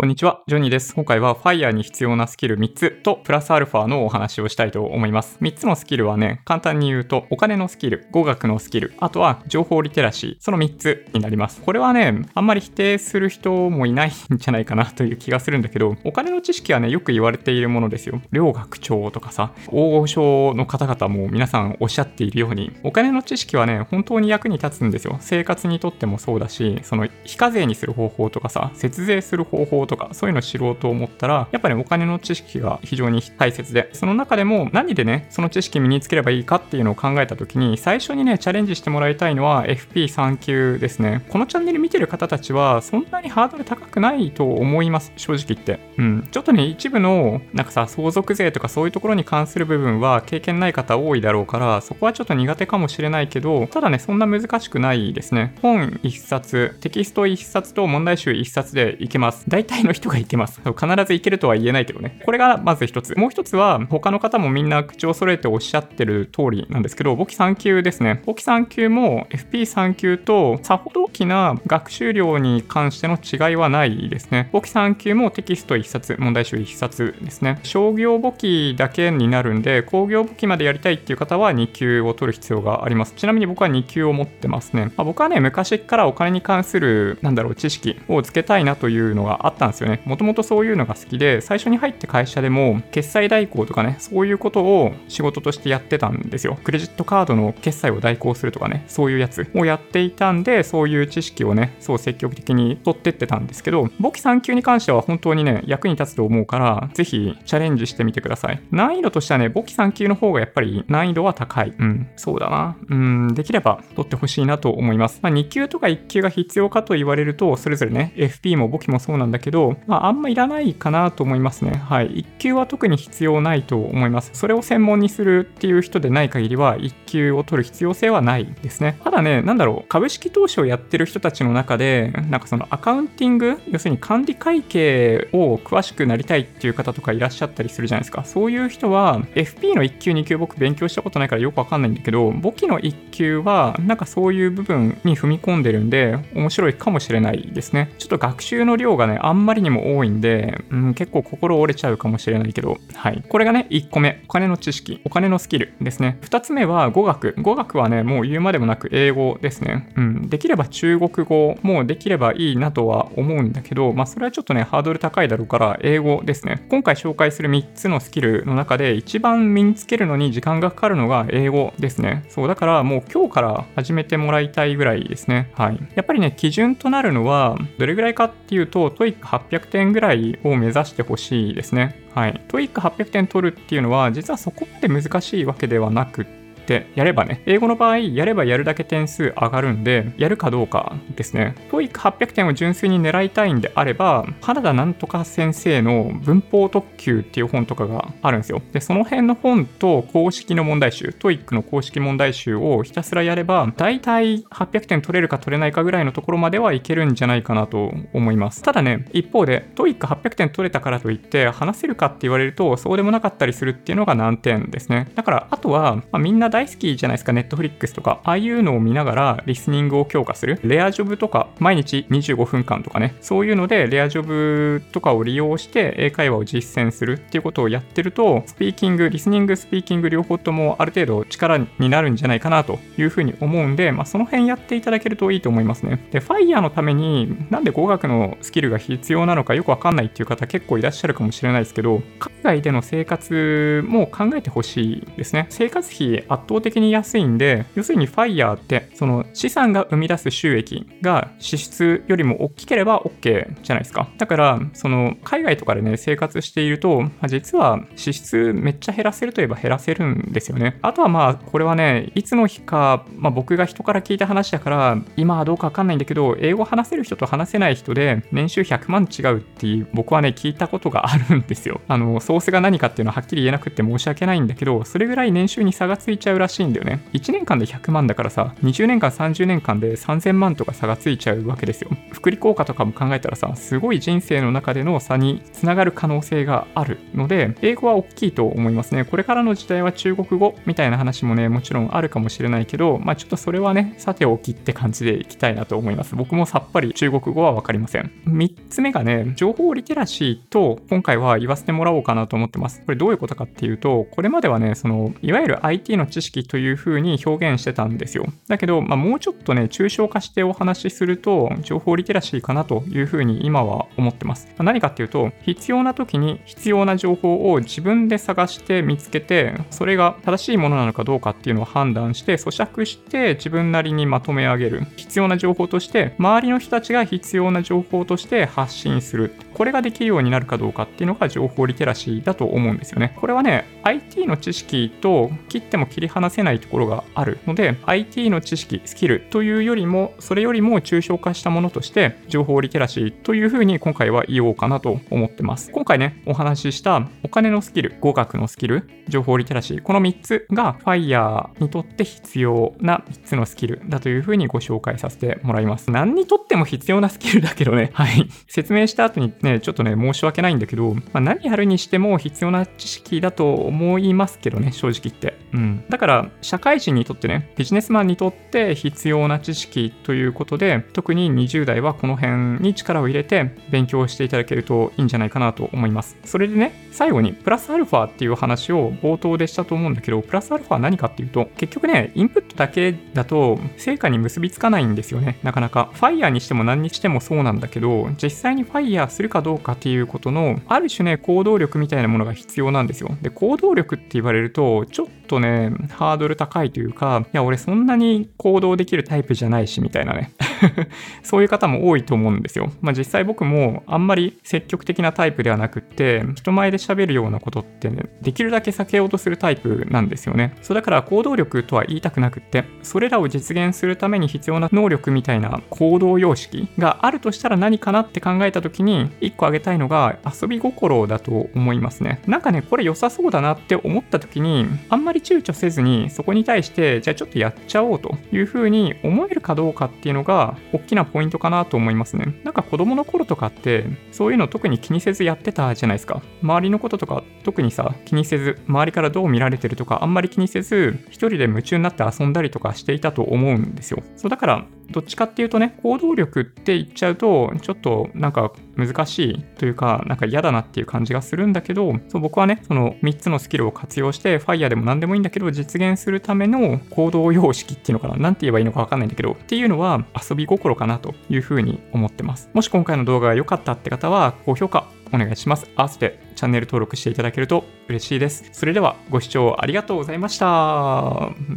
[0.00, 0.94] こんにちは、ジョニーです。
[0.94, 5.36] 今回は Fire に必要なスキル3つとプラスアルファのお話をしたいと思います。
[5.42, 11.60] 3つのスキルはね、簡単に言うと、お金のスキル、語学のスキル、あとは情報リテラシー、その3つになります。
[11.60, 18.22] これはね、あんまり否定する人もいないんじゃないかなという気がするんだけど、お金の知識はね、よく言われているものですよ。
[18.32, 25.18] 両学長とかさ、大御所の方々も皆さんおっしゃっているように、お金の知識はね、本当に役に立つんですよ。
[25.20, 41.24] 生活にとってもそうだし、その非課税にする方法とかさ、節税する方法とか、そういうの知ろうと思ったら、やっぱり、ね、お金の知識が非常に大切で、その中でも何でね、その知識身につければいいかっていうのを考えた時に、最初にね、チャレンジしてもらいたいのは FP3 級ですね。
[41.28, 45.80] このチャンネル見てる方たちは、そんなにハードル高くないと思います、正直言って。
[45.98, 46.28] うん。
[46.30, 55.54] ちょっとね、一部の、なんかさ、相続税とかそういうところに関する部分は経験ない方多いだろうから、そこはちょっと苦手かもしれないけど、ただね、そんな難しくないですね。
[55.62, 59.44] 本1冊、テキスト1冊と問題集1冊でいけます。
[59.48, 60.60] 大体の人がいけます。
[60.64, 62.20] 必ずいけるとは言えないけどね。
[62.24, 63.14] これがまず一つ。
[63.16, 68.22] もう一つは、他の方もみんな口を揃えておっしゃってる通りなんですけど、簿記3級ですね。
[68.26, 74.48] 簿記3級も FP3 級とさほど大きな学習量に関しての違いはないですね。
[74.52, 77.60] 簿記3級もテキスト1冊、問題集1冊ですね。
[77.62, 83.14] 商業簿記だけになるんで、工業簿記までやりたいっていう方は2級を取る必要があります。
[83.14, 84.86] ちなみに僕は2級を持ってますね。
[84.96, 90.00] まあ、僕はね、昔からお金に関する、なんだろう、知識をつけたいなというのがあっったんですよね。
[90.06, 96.58] もともとそういうのが好きで、最初に入って会社でも、決済代行とかね、そういうことを仕事としてやってたんですよ。
[96.64, 108.62] クレジットカードの決済を代行するとかね、そういうやつをやっていたんで、そういう知識をね、そう積極的に取ってってたんですけど、簿記3級に関しては本当にね、役に立つと思うから、ぜひチャレンジしてみてください。
[108.70, 111.74] 難易度としてはね、簿記3級の方がやっぱり難易度は高い。
[111.78, 112.76] うん、そうだな。
[112.88, 115.20] うん、できれば取ってほしいなと思います。
[115.22, 121.72] まあ、2級とか1級が必要かと言われると、それぞれね、FP も簿記もそうなんだけど、けどまあ、あんまいらないかなと思いますね。
[121.72, 122.10] はい。
[122.22, 124.30] 1級は特に必要ないと思います。
[124.32, 128.98] それを専門にするっていう人でない限りは、1級を取る必要性はないですね。
[129.02, 138.24] ただね、なんだろう、株式投資をやってる人たちの中で、なんかそのアカウンティング、要するに管理会計を詳しくなりたいっていう方とかいらっしゃったりするじゃないですか。
[138.24, 147.90] そういう人は、FP の1級、2級僕勉強したことないからよくわかんないんだけど、簿記の1級は、なんかそういう部分に踏み込んでるんで、面白いかもしれないですね。
[147.98, 153.22] ちょっと学習の量がね、あんまりにも多いんで、うん、結構心折れちゃうかもしれないけど、はい。
[153.28, 154.22] これがね、1個目。
[154.24, 156.18] お金の知識、お金のスキルですね。
[156.22, 157.34] 2つ目は語学。
[157.38, 159.92] 語学はね、もう言うまでもなく英語ですね。
[159.96, 160.28] うん。
[160.28, 166.66] できれば中国語もできればいいなとは思うんだけど、まあそれはちょっとね、ハードル高いだろうから英語ですね。
[166.68, 172.24] 今回紹介する3つのスキルの中で一番身につけるのに時間がかかるのが英語ですね。
[172.28, 175.50] そう、だからもう今日から始めてもらいたいぐらいですね。
[175.54, 175.78] はい。
[175.94, 178.90] やっぱりね、基準となるのは、どれぐらいかっていうと、
[179.30, 181.94] 800点ぐらいを目指してほしいですね。
[182.14, 182.40] はい。
[182.48, 186.39] TOEIC800 点取るっていうのは、実はそこって難しいわけではなくて、
[186.70, 191.56] ってやればね、英語の場合、やればやるだけ点数上がるんで、やるかどうかですね。
[191.72, 198.62] TOEIC800 点を純粋に狙いたいんであれば、原田なんとか先生の文法特急っていう本とかがあるんですよ。
[198.72, 208.62] で、その辺の本と公式の問題集、TOEIC の公式問題集をひたすらやれば、大体800点取れるか取れないかぐらいのところまではいけるんじゃないかなと思います。
[208.62, 215.08] ただね、一方で、TOEIC800 点取れたからといって、話せるかって言われると、そうでもなかったりするっていうのが難点ですね。
[215.16, 220.60] だから、あとは、まあ、みんな大好きじゃないですか、ネットフリックスとか、ああいうのを見ながらリスニングを強化する。
[220.62, 235.98] レアジョブとか、毎日25分間とかね、そういうのでレアジョブとかを利用して英会話を実践するっていうことをやってると、スピーキング、リスニング、スピーキング両方ともある程度力になるんじゃないかなというふうに思うんで、まあ、その辺やっていただけるといいと思いますね。
[236.10, 245.46] で、FIRE のためになんで語学のスキルが必要なのかよくわかんないっていう方結構いらっしゃるかもしれないですけど、海外での生活も考えてほしいですね。
[245.48, 254.08] 生活費圧倒的に安いんで、要するに FIRE って、その資産が生み出す収益が支出よりも大きければ OK じゃないですか。
[254.18, 260.78] だから、その海外とかでね、生活していると、まあ、実は支出めっちゃ減らせるといえば減らせるんですよね。
[260.82, 271.80] あとはまあ、これはね、いつの日か、まあ僕が人から聞いた話だから、今はどうかわかんないんだけど、英語話せる人と話せない人で年収100万違うっていう、僕はね、聞いたことがあるんですよ。
[271.88, 277.00] あの、ソースが何かっていうのははっきり言えなくて申し訳ないんだけど、それぐらい年収に差がついちゃうゃうらしいんだよね。
[277.12, 281.90] 1年間で100万だからさ、20年間30年間で3000万とか差がついちゃうわけですよ。
[282.12, 289.04] 福利効果とかも考えたらさ、すごい人生の中での差につながる可能性があるので、英語は大きいと思いますね。
[289.04, 296.14] これからの時代は中国語みたいな話もね、もちろんあるかもしれないけど、まあちょっとそれはね、さておきって感じでいきたいなと思います。
[296.14, 298.10] 僕もさっぱり中国語はわかりません。
[298.26, 302.82] 3つ目がね、情報リテラシーと今回は言わせてもらおうかなと思ってます。
[302.84, 308.26] これどういうことかっていうと、これまではね、その、いわゆる IT の知知識という風に表現してたんですよ。
[308.48, 314.48] だけど、まあ、もうちょっとね、抽象化してお話しすると、情報リテラシーかなという風に今は思ってます。
[314.58, 324.86] 何かっていうと、必要な時に必要な情報を自分で探して見つけて、それが正しいものなのかどうかっていうのを判断して、咀嚼して自分なりにまとめ上げる。
[324.96, 329.34] 必要な情報として、周りの人たちが必要な情報として発信する。
[329.54, 333.14] これができるようになるかどうかっていうのが情報リテラシーだと思うんですよね。
[333.16, 345.70] これはね、IT の知識と切っても切り離せないところがあるので、IT の知識、スキルというよりも、それよりも抽象化したものとして、情報リテラシーというふうに今回は言おうかなと思ってます。
[345.70, 355.90] 今回ね、お話ししたお金のスキル、語学のスキル、情報リテラシー、この3つが FIRE にとって必要な3つのスキルだというふうにご紹介させてもらいます。
[355.90, 358.28] 何にとっても必要なスキルだけどね、 はい。
[358.48, 365.38] 説明した後にね、ちょっとね、申し訳ないんだけど、まあ、何やるにしても必要な知識だと思いますけどね、正直言って。
[365.52, 365.84] うん。
[366.00, 376.16] から、社会人にとってね、ビジネスマンにとって必要な知識ということで、特に20代はこの辺に力を入れて勉強していただけるといいんじゃないかなと思います。
[376.24, 385.90] それでね、最後にプラスアルファっていう話を冒頭でしたと思うんだけど、プラスアルファは何かっていうと、結局ね、インプットだけだと成果に結びつかないんですよね、なかなか。
[385.92, 393.14] ファイヤーにしても何にしてもそうなんだけど、実際にファイヤーするかどうかっていうことの、ある種ね、行動力みたいなものが必要なんですよ。
[393.20, 400.32] で、行動力って言われると、ちょっとね、ハードル高いというか、いや、俺そんなに行動できるタイプじゃないし、みたいなね。
[401.22, 402.70] そういう方も多いと思うんですよ。
[402.80, 410.54] まあ実際僕もあんまり積極的なタイプではなくって、人前で喋るようなことってね、できるだけ避けようとするタイプなんですよね。
[410.62, 422.20] そうだから行動力とは言いたくなくって、それらを実現するために必要な能力みたいな行動様式があるとしたら何かなって考えた時に、一個挙げたいのが遊び心だと思いますね。
[422.26, 432.40] なんかね、これ良さそうだなって思った時に、あんまり躊躇せずにそこに対して、じゃあちょっとやっちゃおうというふうに思えるかどうかっていうのがが、大きなポイントかなと思いますね。
[432.44, 436.22] なんか子供の頃とかって、そういうの特に気にせずやってたじゃないですか。
[436.42, 444.02] 周りのこととか特にさ、気にせず、周りからどう見られてるとか、あんまり気にせず、一人で夢中になって遊んだりとかしていたと思うんですよ。
[444.16, 448.52] そうだから、どっちかっていうとね、行動力って言っちゃうと、ちょっとなんか
[448.86, 462.50] 難しいというか、なんか嫌だなっていう感じがするんだけど、そう僕はね、その3つのスキルを活用して、FIRE でも何でもいいんだけど、実現するための行動様式っていうのかな、なんて言えばいいのかわかんないんだけど、っていうのは遊び心かなというふうに思ってます。
[462.52, 465.68] もし今回の動画が良かったって方は、高評価お願いします。
[465.76, 468.48] 合わせてチャンネル登録していただけると嬉しいです。
[468.52, 470.46] それではご視聴ありがとうございました。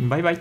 [0.10, 0.40] バイバイ。